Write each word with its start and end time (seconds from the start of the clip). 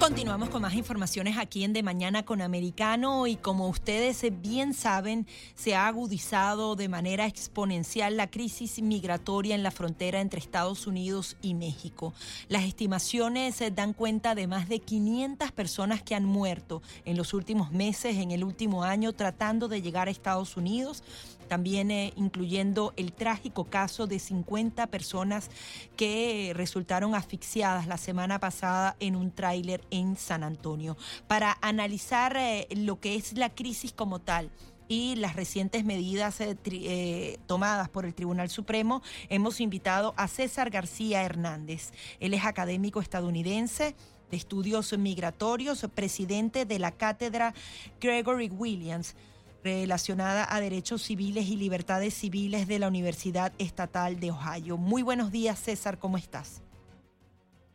Continuamos 0.00 0.48
con 0.48 0.62
más 0.62 0.72
informaciones 0.72 1.36
aquí 1.36 1.62
en 1.62 1.74
De 1.74 1.82
Mañana 1.82 2.24
con 2.24 2.40
Americano 2.40 3.26
y 3.26 3.36
como 3.36 3.68
ustedes 3.68 4.24
bien 4.40 4.72
saben, 4.72 5.26
se 5.54 5.74
ha 5.74 5.86
agudizado 5.86 6.74
de 6.74 6.88
manera 6.88 7.26
exponencial 7.26 8.16
la 8.16 8.30
crisis 8.30 8.80
migratoria 8.80 9.54
en 9.54 9.62
la 9.62 9.70
frontera 9.70 10.22
entre 10.22 10.40
Estados 10.40 10.86
Unidos 10.86 11.36
y 11.42 11.52
México. 11.52 12.14
Las 12.48 12.64
estimaciones 12.64 13.62
dan 13.74 13.92
cuenta 13.92 14.34
de 14.34 14.46
más 14.46 14.70
de 14.70 14.80
500 14.80 15.52
personas 15.52 16.02
que 16.02 16.14
han 16.14 16.24
muerto 16.24 16.80
en 17.04 17.18
los 17.18 17.34
últimos 17.34 17.70
meses, 17.70 18.16
en 18.16 18.30
el 18.30 18.42
último 18.42 18.84
año, 18.84 19.12
tratando 19.12 19.68
de 19.68 19.82
llegar 19.82 20.08
a 20.08 20.10
Estados 20.10 20.56
Unidos 20.56 21.04
también 21.50 21.90
eh, 21.90 22.12
incluyendo 22.14 22.94
el 22.96 23.12
trágico 23.12 23.64
caso 23.64 24.06
de 24.06 24.20
50 24.20 24.86
personas 24.86 25.50
que 25.96 26.52
resultaron 26.54 27.16
asfixiadas 27.16 27.88
la 27.88 27.96
semana 27.96 28.38
pasada 28.38 28.94
en 29.00 29.16
un 29.16 29.32
tráiler 29.32 29.84
en 29.90 30.16
San 30.16 30.44
Antonio. 30.44 30.96
Para 31.26 31.58
analizar 31.60 32.36
eh, 32.36 32.68
lo 32.70 33.00
que 33.00 33.16
es 33.16 33.36
la 33.36 33.50
crisis 33.52 33.92
como 33.92 34.20
tal, 34.20 34.52
y 34.86 35.14
las 35.16 35.36
recientes 35.36 35.84
medidas 35.84 36.40
eh, 36.40 37.38
tomadas 37.46 37.88
por 37.88 38.06
el 38.06 38.14
Tribunal 38.14 38.48
Supremo, 38.48 39.02
hemos 39.28 39.60
invitado 39.60 40.14
a 40.16 40.26
César 40.26 40.70
García 40.70 41.22
Hernández. 41.22 41.92
Él 42.18 42.34
es 42.34 42.44
académico 42.44 43.00
estadounidense 43.00 43.94
de 44.30 44.36
estudios 44.36 44.96
migratorios, 44.98 45.86
presidente 45.94 46.64
de 46.64 46.80
la 46.80 46.90
cátedra 46.90 47.54
Gregory 48.00 48.50
Williams 48.50 49.14
relacionada 49.62 50.46
a 50.48 50.60
derechos 50.60 51.02
civiles 51.02 51.48
y 51.48 51.56
libertades 51.56 52.14
civiles 52.14 52.66
de 52.66 52.78
la 52.78 52.88
Universidad 52.88 53.52
Estatal 53.58 54.20
de 54.20 54.30
Ohio. 54.30 54.76
Muy 54.76 55.02
buenos 55.02 55.30
días, 55.30 55.58
César, 55.58 55.98
¿cómo 55.98 56.16
estás? 56.16 56.62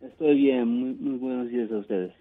Estoy 0.01 0.35
bien, 0.35 0.67
muy, 1.01 1.17
buenos 1.17 1.49
días 1.49 1.71
a 1.71 1.77
ustedes. 1.77 2.13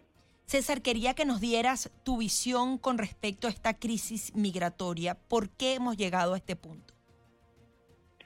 César, 0.47 0.83
quería 0.83 1.15
que 1.15 1.25
nos 1.25 1.41
dieras 1.41 1.91
tu 2.03 2.19
visión 2.19 2.79
con 2.79 2.99
respecto 2.99 3.47
a 3.47 3.51
esta 3.51 3.75
crisis 3.75 4.35
migratoria. 4.35 5.15
¿Por 5.15 5.49
qué 5.49 5.75
hemos 5.75 5.97
llegado 5.97 6.35
a 6.35 6.37
este 6.37 6.57
punto? 6.57 6.94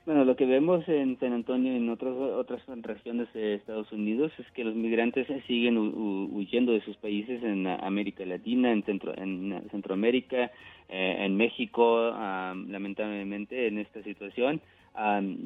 Bueno, 0.08 0.24
lo 0.24 0.36
que 0.36 0.46
vemos 0.46 0.88
en 0.88 1.20
San 1.20 1.34
Antonio 1.34 1.70
y 1.70 1.76
en 1.76 1.90
otras 1.90 2.16
otras 2.16 2.62
regiones 2.80 3.30
de 3.34 3.56
Estados 3.56 3.92
Unidos 3.92 4.32
es 4.38 4.50
que 4.52 4.64
los 4.64 4.74
migrantes 4.74 5.26
siguen 5.46 5.76
huyendo 5.76 6.72
de 6.72 6.80
sus 6.80 6.96
países 6.96 7.42
en 7.42 7.66
América 7.66 8.24
Latina, 8.24 8.72
en, 8.72 8.82
Centro, 8.84 9.12
en 9.14 9.68
Centroamérica, 9.70 10.50
eh, 10.88 11.16
en 11.18 11.36
México, 11.36 12.10
lamentablemente 12.10 13.66
en 13.66 13.76
esta 13.76 14.02
situación 14.02 14.62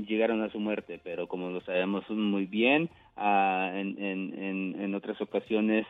llegaron 0.06 0.42
a 0.42 0.50
su 0.52 0.60
muerte, 0.60 1.00
pero 1.02 1.26
como 1.26 1.50
lo 1.50 1.60
sabemos 1.62 2.08
muy 2.08 2.46
bien, 2.46 2.88
ah, 3.16 3.72
en, 3.74 4.00
en, 4.00 4.80
en, 4.80 4.94
otras 4.94 5.20
ocasiones 5.20 5.86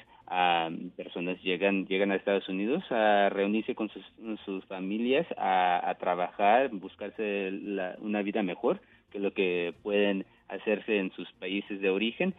personas 0.97 1.43
llegan 1.43 1.87
llegan 1.87 2.11
a 2.11 2.17
Estados 2.17 2.49
Unidos 2.49 2.83
a 2.91 3.29
reunirse 3.29 3.75
con 3.75 3.91
sus, 3.91 4.05
sus 4.45 4.65
familias, 4.65 5.27
a, 5.37 5.95
trabajar, 5.99 6.71
buscarse 6.71 7.53
una 8.01 8.23
vida 8.23 8.43
mejor 8.43 8.81
que 9.11 9.19
lo 9.19 9.33
que 9.33 9.75
pueden 9.83 10.25
hacerse 10.49 10.99
en 10.99 11.13
sus 11.13 11.31
países 11.33 11.81
de 11.81 11.91
origen 11.91 12.35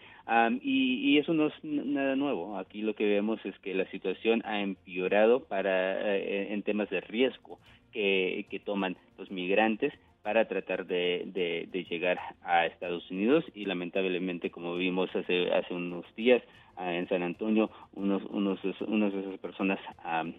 y, 0.62 1.12
y, 1.12 1.18
eso 1.18 1.34
no 1.34 1.48
es 1.48 1.54
nada 1.64 2.16
nuevo. 2.16 2.58
Aquí 2.58 2.81
lo 2.81 2.96
que 2.96 3.06
vemos 3.06 3.40
es 3.46 3.58
que 3.59 3.74
la 3.74 3.86
situación 3.92 4.42
ha 4.46 4.62
empeorado 4.62 5.44
para 5.44 6.16
eh, 6.16 6.54
en 6.54 6.64
temas 6.64 6.90
de 6.90 7.02
riesgo 7.02 7.60
que, 7.92 8.46
que 8.50 8.60
toman 8.60 8.98
los 9.18 9.30
migrantes 9.30 9.94
para 10.24 10.48
tratar 10.48 10.86
de, 10.88 11.24
de, 11.70 11.84
llegar 11.84 12.18
a 12.44 12.66
Estados 12.66 13.12
Unidos 13.12 13.44
y 13.54 13.66
lamentablemente 13.66 14.50
como 14.50 14.76
vimos 14.76 15.14
hace 15.16 15.52
hace 15.54 15.74
unos 15.74 16.06
días 16.16 16.42
ah, 16.78 16.94
en 16.94 17.08
San 17.10 17.24
Antonio 17.24 17.70
unos 17.94 18.24
unos 18.30 18.60
unos 18.88 19.14
de 19.14 19.20
esas 19.20 19.38
personas 19.40 19.80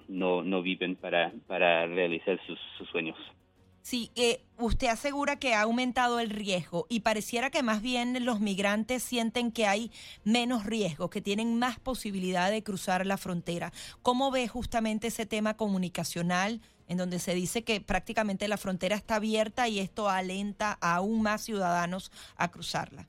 no 0.09 0.43
no 0.43 0.63
viven 0.63 0.97
para 0.97 1.33
para 1.47 1.87
realizar 1.87 2.41
sus, 2.47 2.59
sus 2.79 2.89
sueños. 2.89 3.19
Sí, 3.85 4.11
eh, 4.17 4.41
usted 4.59 4.87
asegura 4.87 5.39
que 5.39 5.53
ha 5.53 5.61
aumentado 5.61 6.19
el 6.19 6.31
riesgo 6.31 6.87
y 6.89 7.01
pareciera 7.01 7.51
que 7.51 7.63
más 7.63 7.83
bien 7.83 8.25
los 8.25 8.41
migrantes 8.41 9.03
sienten 9.03 9.53
que 9.53 9.67
hay 9.67 9.91
menos 10.25 10.65
riesgo, 10.65 11.11
que 11.11 11.21
tienen 11.21 11.59
más 11.59 11.79
posibilidad 11.81 12.51
de 12.51 12.63
cruzar 12.63 13.05
la 13.05 13.19
frontera. 13.19 13.73
¿Cómo 14.01 14.31
ve 14.31 14.49
justamente 14.49 15.09
ese 15.09 15.27
tema 15.27 15.59
comunicacional 15.59 16.63
en 16.89 16.97
donde 16.97 17.19
se 17.19 17.35
dice 17.35 17.63
que 17.63 17.83
prácticamente 17.83 18.49
la 18.49 18.57
frontera 18.57 18.97
está 18.97 19.17
abierta 19.17 19.69
y 19.69 19.81
esto 19.81 20.09
alenta 20.09 20.79
a 20.81 20.97
aún 20.97 21.21
más 21.21 21.45
ciudadanos 21.45 22.11
a 22.39 22.51
cruzarla? 22.51 23.07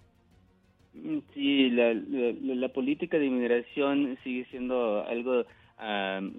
Mm, 0.93 1.19
sí, 1.33 1.69
la, 1.69 2.67
política 2.73 3.17
de 3.17 3.27
inmigración 3.27 4.17
sigue 4.25 4.45
siendo 4.51 5.05
algo 5.07 5.45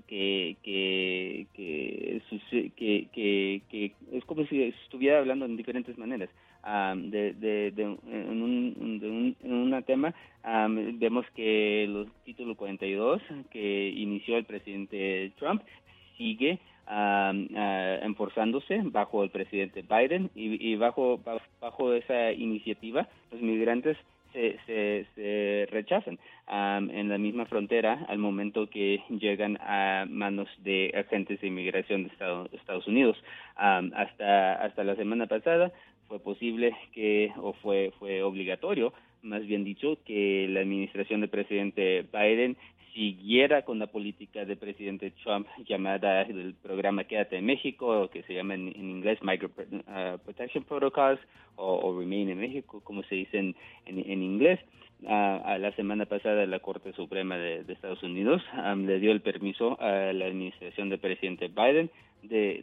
que, 0.07 0.57
que, 0.63 1.47
que, 2.77 3.93
es 4.13 4.25
como 4.25 4.45
si 4.47 4.63
estuviera 4.63 5.19
hablando 5.19 5.45
en 5.45 5.57
diferentes 5.57 5.97
maneras. 5.99 6.31
de, 6.97 7.33
de, 7.35 7.71
de, 7.71 7.83
en, 7.83 8.43
un, 8.43 8.99
de 8.99 9.09
un, 9.49 9.85
tema 9.85 10.15
vemos 10.99 11.25
que 11.35 11.87
los 11.89 12.09
títulos 12.25 12.57
42 12.57 13.23
que 13.51 13.89
inició 13.91 14.37
el 14.37 14.45
presidente 14.45 15.33
Trump 15.39 15.63
sigue 16.17 16.59
uh, 16.89 18.05
enforzándose 18.05 18.81
bajo 18.85 19.23
el 19.23 19.31
presidente 19.31 19.83
Biden 19.83 20.31
y, 20.35 20.73
y 20.73 20.77
bajo, 20.77 21.21
bajo 21.61 21.93
esa 21.93 22.33
iniciativa 22.33 23.09
los 23.31 23.41
migrantes 23.41 23.97
se, 24.67 25.07
se, 25.15 25.67
rechazan 25.71 26.19
en 26.49 27.09
la 27.09 27.19
misma 27.19 27.47
frontera 27.47 28.05
al 28.09 28.19
momento 28.19 28.69
que 28.69 29.03
llegan 29.09 29.59
a 29.61 30.05
manos 30.09 30.49
de 30.59 30.93
agentes 30.95 31.41
de 31.41 31.49
inmigración 31.49 32.05
de 32.05 32.11
Estados, 32.57 32.87
Unidos. 32.87 33.17
hasta, 33.57 34.55
hasta 34.55 34.85
la 34.85 34.95
semana 34.97 35.27
pasada 35.27 35.73
fue 36.09 36.21
posible 36.21 36.77
que, 36.93 37.33
o 37.39 37.53
fue, 37.55 37.93
fue 37.99 38.23
obligatorio, 38.23 38.93
más 39.27 39.47
bien 39.47 39.65
dicho, 39.65 39.99
que 40.05 40.47
la 40.49 40.61
administración 40.61 41.21
del 41.21 41.31
presidente 41.31 42.07
Biden 42.13 42.57
siguiera 42.97 43.63
con 43.63 43.79
la 43.79 43.89
política 43.89 44.47
del 44.47 44.57
presidente 44.57 45.11
Trump 45.23 45.47
llamada 45.69 46.23
el 46.23 46.55
programa 46.55 47.05
Quédate 47.05 47.37
en 47.37 47.45
México, 47.45 48.09
que 48.11 48.23
se 48.23 48.33
llama 48.33 48.55
en, 48.55 48.69
inglés 48.69 49.19
Migrant 49.23 49.53
uh, 49.53 50.19
Protection 50.25 50.65
Protocols 50.65 51.21
o, 51.57 51.99
Remain 51.99 52.31
en 52.31 52.39
México, 52.39 52.81
como 52.83 53.03
se 53.03 53.17
dice 53.17 53.39
en, 53.39 53.55
en, 53.85 54.23
inglés. 54.23 54.61
a 55.07 55.59
la 55.59 55.73
semana 55.73 56.07
pasada 56.07 56.47
la 56.47 56.61
Corte 56.61 56.95
Suprema 56.95 57.37
de, 57.37 57.71
Estados 57.71 58.03
Unidos 58.03 58.43
um, 58.55 58.87
le 58.87 58.99
dio 58.99 59.13
el 59.13 59.21
permiso 59.21 59.79
a 59.79 60.13
la 60.15 60.25
administración 60.25 60.89
del 60.89 60.99
presidente 60.99 61.49
Biden 61.49 61.91
de, 62.23 62.63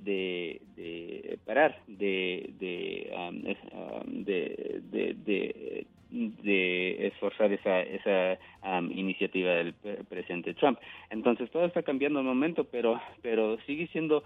de, 0.76 1.40
parar 1.46 1.80
de, 1.88 2.50
de, 2.60 3.14
um, 3.16 4.24
de, 4.24 5.86
de 6.14 7.08
esforzar 7.08 7.52
esa, 7.52 7.82
esa 7.82 8.38
iniciativa 8.92 9.52
del 9.52 9.74
presidente 10.10 10.54
Trump. 10.54 10.78
Entonces 11.10 11.50
todo 11.52 11.66
está 11.66 11.82
cambiando 11.84 12.20
al 12.20 12.26
momento, 12.26 12.66
pero, 12.66 13.02
pero 13.22 13.58
sigue 13.66 13.88
siendo 13.88 14.24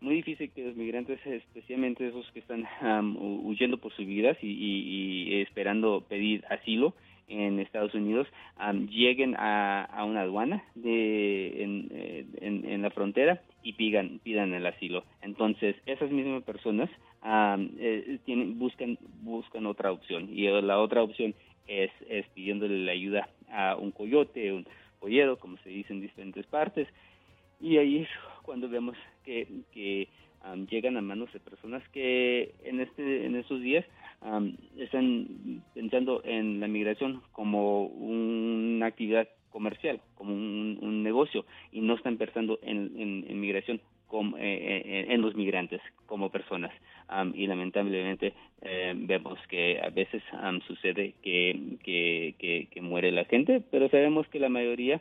muy 0.00 0.16
difícil 0.16 0.50
que 0.50 0.64
los 0.66 0.76
migrantes, 0.76 1.24
especialmente 1.24 2.08
esos 2.08 2.28
que 2.32 2.40
están 2.40 2.66
huyendo 3.16 3.78
por 3.78 3.92
sus 3.92 4.04
vidas 4.04 4.36
y, 4.42 4.48
y, 4.48 5.40
esperando 5.40 6.04
pedir 6.08 6.44
asilo, 6.50 6.94
en 7.32 7.58
Estados 7.58 7.94
Unidos 7.94 8.28
lleguen 8.88 9.34
a, 9.38 10.04
una 10.06 10.22
aduana 10.22 10.62
de, 10.74 11.62
en, 11.62 11.88
eh, 11.90 12.78
la 12.78 12.90
frontera 12.90 13.40
y 13.62 13.72
pidan, 13.72 14.20
el 14.54 14.66
asilo. 14.66 15.04
Entonces, 15.22 15.76
esas 15.86 16.10
mismas 16.10 16.42
personas 16.42 16.90
eh, 17.78 18.18
tienen, 18.24 18.58
buscan, 18.58 18.98
buscan 19.22 19.66
otra 19.66 19.92
opción 19.92 20.28
y 20.30 20.48
la 20.48 20.78
otra 20.78 21.02
opción 21.02 21.34
es, 21.66 21.90
es 22.08 22.26
pidiéndole 22.34 22.84
la 22.84 22.92
ayuda 22.92 23.28
a 23.50 23.76
un 23.76 23.92
coyote, 23.92 24.52
un, 24.52 24.66
pollero, 25.02 25.36
como 25.36 25.56
se 25.58 25.68
dice 25.68 25.92
en 25.92 26.00
diferentes 26.00 26.46
partes, 26.46 26.86
y 27.60 27.76
ahí 27.76 27.98
es 27.98 28.08
cuando 28.42 28.68
vemos 28.68 28.96
que, 29.24 29.48
que 29.72 30.08
llegan 30.68 30.96
a 30.96 31.02
manos 31.02 31.32
de 31.32 31.40
personas 31.40 31.82
que 31.90 32.54
en 32.64 32.80
este 32.80 33.26
en 33.26 33.36
estos 33.36 33.60
días 33.60 33.84
están 34.76 35.62
pensando 35.74 36.22
en 36.24 36.60
la 36.60 36.68
migración 36.68 37.22
como 37.32 37.86
una 37.86 38.86
actividad 38.86 39.28
comercial, 39.52 40.00
como 40.16 40.32
un, 40.32 41.02
negocio, 41.02 41.44
y 41.70 41.80
no 41.80 41.94
están 41.94 42.16
pensando 42.16 42.58
en, 42.62 43.40
migración 43.40 43.80
como, 44.06 44.36
eh, 44.38 44.42
eh, 44.84 45.06
en 45.10 45.20
los 45.20 45.34
migrantes 45.34 45.80
como 46.06 46.30
personas. 46.30 46.72
y 47.34 47.46
lamentablemente 47.46 48.32
eh, 48.62 48.94
vemos 48.96 49.38
que 49.48 49.80
a 49.80 49.90
veces 49.90 50.22
sucede 50.66 51.14
que, 51.22 52.80
muere 52.80 53.12
la 53.12 53.24
gente, 53.26 53.62
pero 53.70 53.88
sabemos 53.88 54.26
que 54.28 54.40
la 54.40 54.48
mayoría 54.48 55.00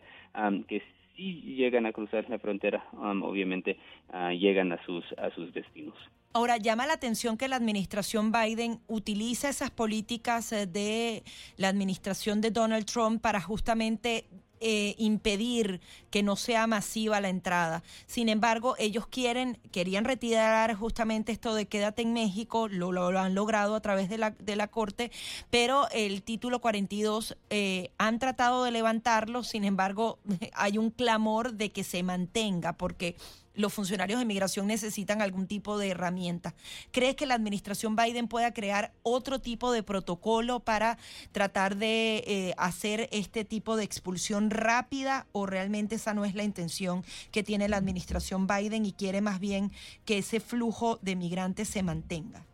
que 0.67 0.81
sí 1.21 1.55
llegan 1.55 1.85
a 1.85 1.91
cruzar 1.91 2.27
la 2.29 2.39
frontera, 2.39 2.83
obviamente 2.93 3.77
ah, 4.11 4.31
llegan 4.33 4.71
a 4.71 4.83
sus, 4.85 5.03
a 5.17 5.29
sus 5.35 5.53
destinos. 5.53 5.95
Ahora, 6.33 6.57
llama 6.57 6.87
la 6.87 6.93
atención 6.93 7.37
que 7.37 7.47
la 7.47 7.57
administración 7.57 8.31
Biden 8.31 8.79
utiliza 8.87 9.49
esas 9.49 9.69
políticas 9.69 10.51
eh, 10.53 10.65
de 10.65 11.23
la 11.57 11.67
administración 11.67 12.39
de 12.41 12.51
Donald 12.51 12.85
Trump 12.85 13.21
para 13.21 13.41
justamente 13.41 14.25
eh, 14.61 14.95
impedir 14.97 15.81
que 16.11 16.23
no 16.23 16.35
sea 16.35 16.67
masiva 16.67 17.19
la 17.19 17.29
entrada. 17.29 17.83
Sin 18.05 18.29
embargo, 18.29 18.75
ellos 18.77 19.07
quieren, 19.07 19.57
querían 19.71 20.05
retirar 20.05 20.75
justamente 20.75 21.31
esto 21.31 21.55
de 21.55 21.65
quédate 21.65 22.03
en 22.03 22.13
México, 22.13 22.67
lo, 22.67 23.07
han 23.17 23.33
logrado 23.33 23.75
a 23.75 23.81
través 23.81 24.07
de 24.07 24.17
la, 24.17 24.31
de 24.31 24.55
la 24.55 24.67
Corte, 24.67 25.11
pero 25.49 25.87
el 25.91 26.21
título 26.21 26.61
42 26.61 27.37
eh, 27.49 27.89
han 27.97 28.19
tratado 28.19 28.63
de 28.63 28.71
levantarlo, 28.71 29.43
sin 29.43 29.63
embargo, 29.63 30.19
hay 30.53 30.77
un 30.77 30.91
clamor 30.91 31.53
de 31.53 31.71
que 31.71 31.83
se 31.83 32.03
mantenga, 32.03 32.73
porque 32.73 33.15
los 33.55 33.73
funcionarios 33.73 34.19
de 34.19 34.25
migración 34.25 34.67
necesitan 34.67 35.21
algún 35.21 35.47
tipo 35.47 35.77
de 35.77 35.89
herramienta. 35.89 36.53
¿Crees 36.91 37.15
que 37.15 37.25
la 37.25 37.35
administración 37.35 37.95
Biden 37.95 38.27
pueda 38.27 38.53
crear 38.53 38.91
otro 39.03 39.39
tipo 39.39 39.71
de 39.71 39.83
protocolo 39.83 40.59
para 40.59 40.97
tratar 41.31 41.75
de 41.75 42.23
eh, 42.27 42.53
hacer 42.57 43.09
este 43.11 43.45
tipo 43.45 43.75
de 43.75 43.83
expulsión 43.83 44.49
rápida 44.49 45.27
o 45.31 45.45
realmente 45.45 45.95
esa 45.95 46.13
no 46.13 46.25
es 46.25 46.35
la 46.35 46.43
intención 46.43 47.03
que 47.31 47.43
tiene 47.43 47.69
la 47.69 47.77
administración 47.77 48.47
Biden 48.47 48.85
y 48.85 48.93
quiere 48.93 49.21
más 49.21 49.39
bien 49.39 49.71
que 50.05 50.17
ese 50.19 50.39
flujo 50.39 50.97
de 51.01 51.15
migrantes 51.15 51.67
se 51.67 51.83
mantenga? 51.83 52.45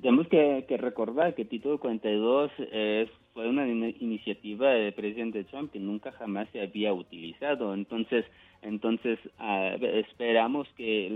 Tenemos 0.00 0.28
que, 0.28 0.64
recordar 0.78 1.34
que 1.34 1.44
Título 1.44 1.80
42 1.80 2.50
es, 2.70 3.08
fue 3.36 3.50
una 3.50 3.68
iniciativa 3.68 4.70
del 4.70 4.94
presidente 4.94 5.44
Trump 5.44 5.70
que 5.70 5.78
nunca 5.78 6.10
jamás 6.12 6.48
se 6.52 6.62
había 6.62 6.94
utilizado. 6.94 7.74
Entonces, 7.74 8.24
entonces, 8.62 9.18
ah, 9.38 9.76
esperamos 9.78 10.66
que 10.74 11.10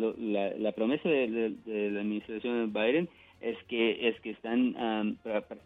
la, 0.58 0.72
promesa 0.72 1.08
de, 1.08 1.54
la 1.64 2.00
administración 2.00 2.70
de 2.70 2.78
Biden 2.78 3.08
es 3.40 3.56
que 3.68 4.06
es 4.08 4.20
que 4.20 4.32
están 4.32 5.16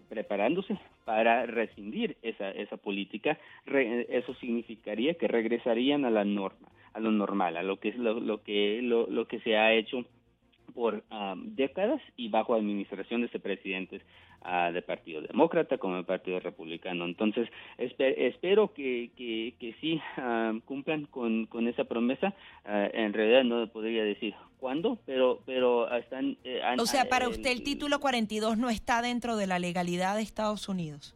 preparándose 0.08 0.78
para 1.04 1.44
rescindir 1.46 2.16
esa 2.22 2.52
esa 2.52 2.76
política. 2.76 3.36
eso 3.66 4.32
significaría 4.34 5.14
que 5.14 5.26
regresarían 5.26 6.04
a 6.04 6.10
la 6.10 6.24
norma, 6.24 6.68
a 6.92 7.00
lo 7.00 7.10
normal, 7.10 7.56
a 7.56 7.64
lo 7.64 7.80
que 7.80 7.88
es 7.88 7.98
lo, 7.98 8.20
lo 8.20 8.44
que 8.44 8.80
lo, 8.80 9.08
lo 9.08 9.26
que 9.26 9.40
se 9.40 9.56
ha 9.56 9.74
hecho 9.74 10.04
por 10.72 11.02
décadas 11.34 12.00
y 12.16 12.28
bajo 12.28 12.54
administración 12.54 13.22
de 13.22 13.26
este 13.26 13.40
presidentes 13.40 14.02
uh, 14.44 14.72
del 14.72 14.82
Partido 14.82 15.20
Demócrata 15.22 15.78
como 15.78 15.96
el 15.96 16.04
Partido 16.04 16.40
Republicano. 16.40 17.04
Entonces, 17.04 17.48
espero 17.78 18.72
que, 18.72 19.10
que, 19.16 19.54
que 19.58 19.74
sí 19.80 20.00
cumplan 20.64 21.06
con, 21.06 21.46
con 21.46 21.68
esa 21.68 21.84
promesa. 21.84 22.34
Ah, 22.64 22.88
en 22.92 23.12
realidad 23.12 23.44
no 23.44 23.66
podría 23.68 24.04
decir 24.04 24.34
cuándo, 24.58 24.98
pero, 25.06 25.40
pero 25.44 25.92
están... 25.94 26.36
Eh, 26.44 26.60
o 26.78 26.86
sea, 26.86 27.06
para 27.06 27.28
usted 27.28 27.50
el 27.50 27.62
título 27.62 28.00
42 28.00 28.56
no 28.56 28.70
está 28.70 29.02
dentro 29.02 29.36
de 29.36 29.46
la 29.46 29.58
legalidad 29.58 30.16
de 30.16 30.22
Estados 30.22 30.68
Unidos. 30.68 31.14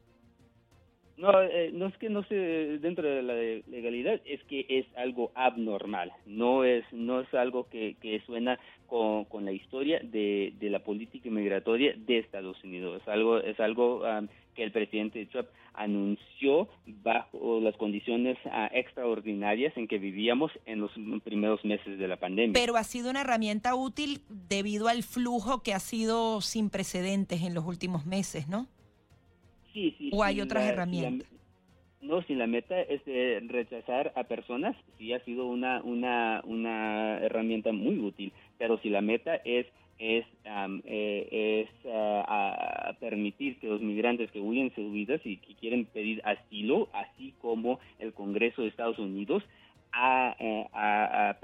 No, 1.19 1.43
eh, 1.43 1.70
no 1.75 1.87
es 1.87 1.97
que 1.99 2.09
no 2.09 2.20
esté 2.20 2.79
dentro 2.79 3.09
de 3.09 3.23
la 3.23 3.35
legalidad, 3.67 4.20
es 4.25 4.43
que 4.44 4.65
es 4.69 4.87
algo 4.97 5.32
abnormal. 5.35 6.12
No 6.26 6.62
es 6.62 6.85
no 6.93 7.20
es 7.20 7.35
algo 7.35 7.69
que, 7.69 7.97
que 8.00 8.20
suena 8.20 8.59
con, 8.87 9.25
con 9.25 9.44
la 9.44 9.50
historia 9.50 10.00
de, 10.03 10.55
la 10.61 10.79
política 10.79 11.29
migratoria 11.29 11.93
de 11.97 12.19
Estados 12.19 12.62
Unidos. 12.62 13.03
Es 13.03 13.09
algo 13.09 13.38
es 13.38 13.59
algo 13.59 14.03
que 14.55 14.62
el 14.62 14.70
presidente 14.70 15.26
Trump 15.26 15.49
anunció 15.75 16.69
bajo 16.87 17.61
las 17.61 17.76
condiciones 17.76 18.37
ah, 18.47 18.69
extraordinarias 18.73 19.76
en 19.76 19.87
que 19.88 19.99
vivíamos 19.99 20.53
en 20.67 20.81
los 20.81 20.91
primeros 21.25 21.64
meses 21.64 21.99
de 21.99 22.09
la 22.09 22.17
pandemia. 22.17 22.53
Pero 22.55 22.76
ha 22.76 22.85
sido 22.85 23.11
una 23.11 23.23
herramienta 23.23 23.75
útil 23.75 24.21
debido 24.29 24.88
al 24.88 25.03
flujo 25.03 25.62
que 25.62 25.75
ha 25.75 25.81
sido 25.81 26.41
sin 26.41 26.71
precedentes 26.71 27.43
en 27.43 27.55
los 27.55 27.64
últimos 27.64 28.06
meses, 28.06 28.49
¿no? 28.49 28.67
¿O 30.12 30.22
hay 30.22 30.40
otras 30.40 30.64
herramientas? 30.64 31.28
no, 32.00 32.22
si 32.22 32.34
la 32.34 32.46
meta 32.46 32.80
es 32.80 33.04
de 33.04 33.40
rechazar 33.46 34.12
a 34.14 34.25
personas, 34.25 34.76
sí 34.96 35.12
ha 35.12 35.25
sido 35.25 35.46
una, 35.46 35.82
una, 35.82 36.42
una 36.44 37.19
herramienta 37.19 37.72
muy 37.72 37.98
útil, 37.98 38.32
pero 38.56 38.78
si 38.78 38.88
la 38.88 39.00
meta 39.00 39.36
es 39.44 39.66
es, 39.98 40.25
eh, 40.44 41.66
es 41.66 41.90
ah, 41.92 42.96
permitir 43.00 43.58
que 43.58 43.66
los 43.66 43.80
migrantes 43.80 44.30
que 44.30 44.40
huyen 44.40 44.72
sus 44.75 44.92
vidas 44.92 45.20
y 45.25 45.38
que 45.38 45.54
quieren 45.54 45.86
pedir 45.86 46.22
asilo, 46.25 46.88
así 46.92 47.34
como 47.40 47.80
el 47.98 48.12
Congreso 48.12 48.62
de 48.62 48.69
Estados 48.69 48.98
Unidos 48.98 49.42
a, 49.92 50.36
eh, 50.38 51.34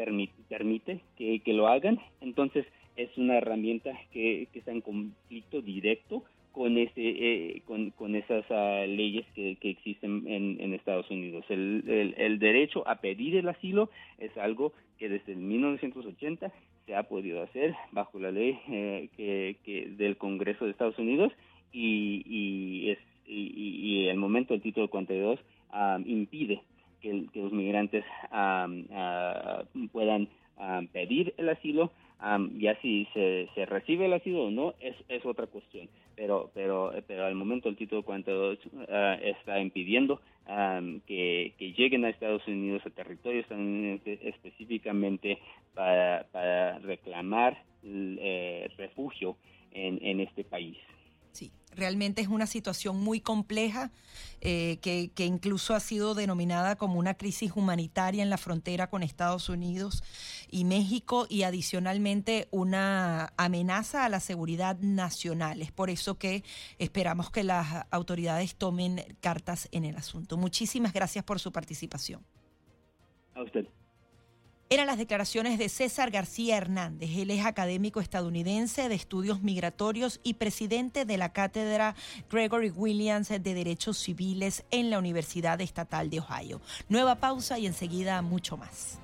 permite 0.49 1.01
que, 1.17 1.41
que, 1.41 1.53
lo 1.53 1.67
hagan, 1.67 1.99
entonces 2.21 2.65
es 2.97 3.11
una 3.17 3.39
herramienta 3.39 3.91
que, 4.13 4.47
que 4.53 4.61
está 4.61 4.71
en 4.71 4.83
conflicto 4.83 5.61
directo 5.61 6.23
con 6.55 6.79
ese 6.79 6.93
eh, 6.97 7.63
con, 7.67 7.91
con, 7.91 8.15
esas 8.15 8.45
ah, 8.51 8.85
leyes 8.87 9.27
que, 9.35 9.57
que 9.57 9.71
existen 9.71 10.23
en, 10.29 10.61
en, 10.61 10.73
Estados 10.73 11.11
Unidos. 11.11 11.45
El, 11.49 12.15
el, 12.17 12.39
derecho 12.39 12.87
a 12.87 13.01
pedir 13.01 13.37
el 13.37 13.49
asilo 13.49 13.91
es 14.19 14.35
algo 14.39 14.73
que 14.97 15.09
desde 15.09 15.33
el 15.33 15.39
1980 15.39 16.53
se 16.87 16.95
ha 16.95 17.03
podido 17.03 17.43
hacer 17.43 17.75
bajo 17.91 18.21
la 18.21 18.31
ley 18.31 18.59
eh, 18.69 19.09
que, 19.17 19.57
que, 19.65 19.89
del 19.97 20.17
Congreso 20.17 20.65
de 20.65 20.71
Estados 20.71 20.99
Unidos 20.99 21.33
y, 21.73 22.23
y, 22.25 22.91
es, 22.91 22.99
y, 23.27 24.07
el 24.07 24.17
momento 24.17 24.55
del 24.55 24.63
título 24.63 24.89
42 24.89 25.41
ah, 25.71 25.99
impide 26.07 26.63
que, 27.01 27.27
que, 27.33 27.41
los 27.41 27.53
migrantes 27.53 28.05
ah, 28.31 29.65
puedan 29.91 30.29
pedir 30.93 31.35
el 31.37 31.49
asilo 31.49 31.91
ya 32.57 32.75
si 32.81 33.07
se, 33.13 33.49
se, 33.55 33.67
recibe 33.67 34.07
el 34.07 34.15
asilo 34.15 34.45
o 34.45 34.51
no 34.51 34.75
es, 34.81 34.97
es 35.09 35.25
otra 35.27 35.47
cuestión. 35.47 35.89
Pero 36.17 36.51
pero 36.55 36.93
pero 37.07 37.25
al 37.25 37.35
momento 37.35 37.69
el 37.69 37.77
título 37.77 38.03
42 38.03 38.59
uh, 38.67 38.81
está 39.23 39.61
impidiendo 39.61 40.21
que, 41.07 41.55
que, 41.59 41.73
lleguen 41.73 42.05
a 42.05 42.11
Estados 42.11 42.47
Unidos 42.47 42.83
a 42.87 42.91
territorio 42.91 43.45
específicamente 44.05 45.39
para, 45.75 46.27
para 46.31 46.79
reclamar 46.81 47.57
eh, 47.83 48.69
refugio 48.77 49.37
en, 49.73 49.99
en 50.03 50.21
este 50.21 50.45
país 50.45 50.77
Sí, 51.35 51.51
realmente 51.73 52.23
es 52.23 52.29
una 52.29 52.47
situación 52.47 53.01
muy 53.01 53.21
compleja 53.21 53.91
eh, 54.41 54.79
que, 54.81 55.11
que, 55.13 55.27
incluso 55.27 55.75
ha 55.75 55.81
sido 55.81 56.15
denominada 56.15 56.77
como 56.77 56.97
una 57.01 57.15
crisis 57.15 57.51
humanitaria 57.57 58.23
en 58.23 58.31
la 58.31 58.39
frontera 58.39 58.89
con 58.89 59.03
Estados 59.03 59.49
Unidos 59.49 60.05
y 60.49 60.65
México 60.65 61.27
y 61.29 61.43
adicionalmente 61.43 62.47
una 62.53 63.33
amenaza 63.37 64.05
a 64.05 64.09
la 64.09 64.21
seguridad 64.21 64.79
nacional. 64.79 65.61
Es 65.61 65.73
por 65.73 65.91
eso 65.91 66.19
que 66.19 66.45
esperamos 66.79 67.33
que 67.33 67.43
las 67.43 67.85
autoridades 67.91 68.55
tomen 68.55 69.05
cartas 69.21 69.69
en 69.73 69.85
el 69.85 69.97
asunto. 69.97 70.37
Muchísimas 70.37 70.93
gracias 70.93 71.25
por 71.25 71.41
su 71.41 71.51
participación. 71.51 72.25
A 73.35 73.43
usted. 73.43 73.67
Eran 74.71 74.87
las 74.87 74.99
declaraciones 74.99 75.59
de 75.59 75.69
César 75.69 76.11
García 76.11 76.57
Hernández. 76.57 77.11
Él 77.17 77.31
es 77.31 77.45
académico 77.45 78.01
estadounidense 78.01 78.89
de 78.89 78.95
estudios 78.95 79.43
migratorios 79.43 80.21
y 80.23 80.35
presidente 80.35 81.05
de 81.05 81.19
la 81.19 81.33
cátedra 81.33 81.95
Gregory 82.31 82.71
Williams 82.71 83.29
de 83.29 83.39
Derechos 83.39 83.99
Civiles 83.99 84.65
en 84.71 84.89
la 84.89 84.99
Universidad 84.99 85.61
Estatal 85.61 86.09
de 86.09 86.21
Ohio. 86.21 86.63
Nueva 86.89 87.17
pausa 87.17 87.59
y 87.59 87.67
enseguida 87.67 88.23
mucho 88.23 88.57
más. 88.57 88.99